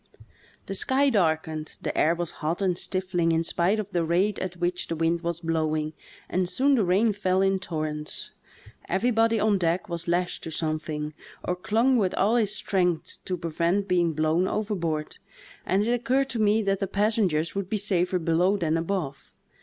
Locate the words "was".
2.15-2.31, 5.21-5.39, 9.89-10.07